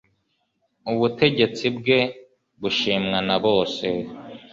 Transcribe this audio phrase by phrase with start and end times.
[0.91, 1.99] ubutegetsi bwe
[2.61, 3.85] bushimwa na bose